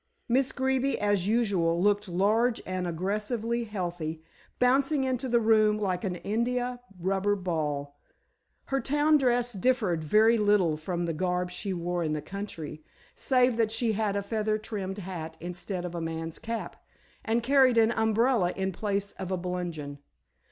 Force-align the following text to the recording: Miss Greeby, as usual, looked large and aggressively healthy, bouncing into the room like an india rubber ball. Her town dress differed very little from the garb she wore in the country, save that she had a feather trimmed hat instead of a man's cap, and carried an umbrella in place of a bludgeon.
Miss 0.27 0.51
Greeby, 0.51 0.99
as 0.99 1.27
usual, 1.27 1.79
looked 1.79 2.09
large 2.09 2.59
and 2.65 2.87
aggressively 2.87 3.65
healthy, 3.65 4.23
bouncing 4.57 5.03
into 5.03 5.29
the 5.29 5.39
room 5.39 5.77
like 5.77 6.03
an 6.03 6.15
india 6.15 6.79
rubber 6.99 7.35
ball. 7.35 7.99
Her 8.73 8.81
town 8.81 9.19
dress 9.19 9.53
differed 9.53 10.03
very 10.03 10.39
little 10.39 10.75
from 10.75 11.05
the 11.05 11.13
garb 11.13 11.51
she 11.51 11.71
wore 11.71 12.03
in 12.03 12.13
the 12.13 12.21
country, 12.23 12.83
save 13.15 13.57
that 13.57 13.69
she 13.69 13.91
had 13.91 14.15
a 14.15 14.23
feather 14.23 14.57
trimmed 14.57 14.97
hat 14.97 15.37
instead 15.39 15.85
of 15.85 15.93
a 15.93 16.01
man's 16.01 16.39
cap, 16.39 16.77
and 17.23 17.43
carried 17.43 17.77
an 17.77 17.91
umbrella 17.91 18.53
in 18.55 18.71
place 18.71 19.11
of 19.19 19.29
a 19.29 19.37
bludgeon. 19.37 19.99